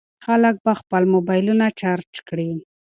[0.25, 2.49] خلک به خپل موبایلونه چارج کړي.